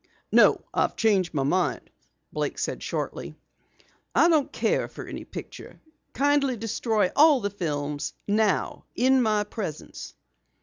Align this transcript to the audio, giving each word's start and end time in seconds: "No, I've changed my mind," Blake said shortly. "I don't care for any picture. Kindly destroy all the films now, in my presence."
"No, 0.31 0.63
I've 0.73 0.95
changed 0.95 1.31
my 1.31 1.43
mind," 1.43 1.91
Blake 2.33 2.57
said 2.57 2.81
shortly. 2.81 3.35
"I 4.15 4.29
don't 4.29 4.51
care 4.51 4.87
for 4.87 5.05
any 5.05 5.25
picture. 5.25 5.79
Kindly 6.13 6.57
destroy 6.57 7.11
all 7.15 7.39
the 7.39 7.51
films 7.51 8.13
now, 8.27 8.85
in 8.95 9.21
my 9.21 9.43
presence." 9.43 10.15